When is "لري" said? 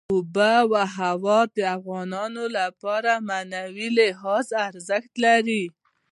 5.25-5.63